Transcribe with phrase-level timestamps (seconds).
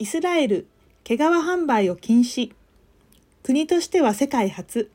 [0.00, 0.66] イスラエル
[1.04, 2.52] 毛皮販売を禁止
[3.42, 4.90] 国としては世界初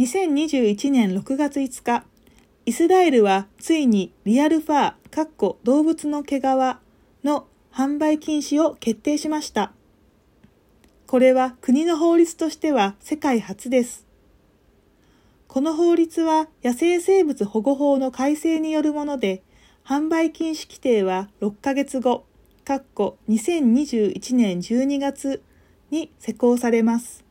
[0.00, 2.04] 2021年6月5日
[2.64, 6.42] イスラエルはついにリアルファー、かっこ動物の毛皮
[7.22, 9.70] の販売禁止を決定しました。
[11.06, 14.04] これは国の法律としては世界初です。
[15.46, 19.44] この法律は野生生物保護法の改正によるもので、
[19.84, 22.25] 販売禁止規定は6ヶ月後、
[22.66, 25.40] かっこ2021年12月
[25.92, 27.24] に施行されます。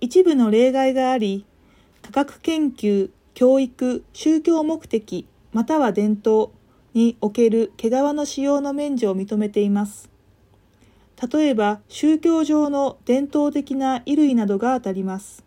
[0.00, 1.46] 一部の例外があり、
[2.02, 6.50] 科学研究、教育、宗教目的、または伝統
[6.94, 10.10] における毛皮の使用の免除を認めています。
[11.32, 15.44] 例えば、宗教上の伝統的な衣類などが当たります。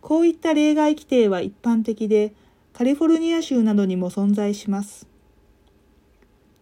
[0.00, 2.32] こういった例外規定は一般的で、
[2.72, 5.12] カリフォルニア州などにも存在します。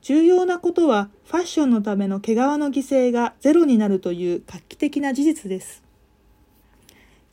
[0.03, 5.83] 重要なことはファッションのための毛皮の犠牲がゼロになるという画期的な事実です。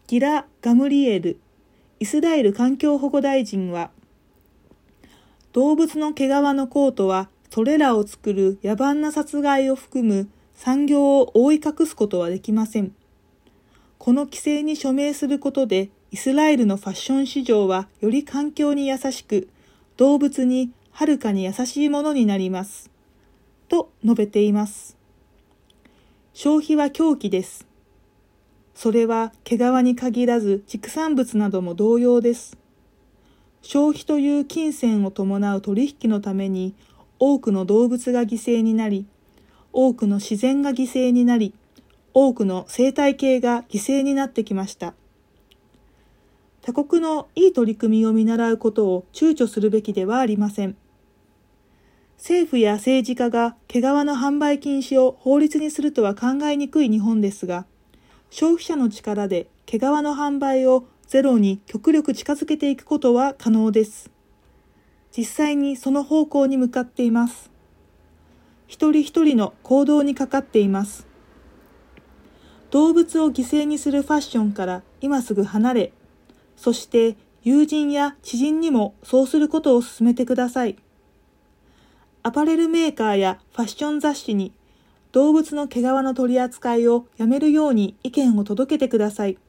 [0.06, 1.40] ギラ・ガムリエル、
[2.00, 3.90] イスラエル環境保護大臣は、
[5.52, 12.94] 動物の毛皮のコートはそれらを作る野蛮な殺害を含む産業を覆い隠すことはできません。
[13.98, 19.50] この規制に署名することで、イスラエルのファッション市場はより環境に優しく、
[19.98, 22.92] 動物にはるかに優しいものになります。
[23.70, 24.98] と述べています。
[26.34, 27.66] 消費は狂気です。
[28.76, 32.58] それは毛皮に限らず畜産物なども同様です。
[33.62, 36.76] 消費という金銭を伴う取引のために
[37.18, 39.06] 多くの動物が犠牲になり、
[39.72, 41.54] 多くの自然が犠牲になり、
[42.14, 44.94] 多くの生態系が犠牲になってきました。
[46.62, 50.76] 他国のいい取り組みを見習うことを躊躇するべきではありません。
[52.30, 57.66] 政府や政治家が毛皮の販売禁止を法律にするとは考えにくい日本ですが、
[58.30, 64.12] 消費者の力で毛皮の販売をゼロに極力近づけていくことは可能です。
[65.12, 67.50] 実際にその方向に向かっています。
[68.68, 71.08] 一人一人の行動にかかっています。
[72.70, 75.94] 動物を犠牲にするファッションから今すぐ離れ、
[76.56, 80.78] そして友人や知人にもそうすることを進めてください。
[82.30, 84.54] アパレルメーカーやファッション雑誌に
[85.14, 89.40] 動物の毛皮の取り扱いをやめるように意見を届けてください。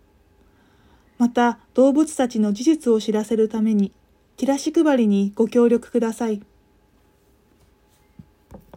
[1.19, 3.93] また動物たちの事実を知らせるために
[4.39, 6.43] チラシ配りにご協力ください。